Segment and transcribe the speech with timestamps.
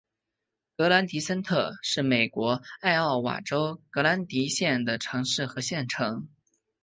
[0.75, 6.27] 格兰迪森特是美国艾奥瓦州格兰迪县的城市和县城。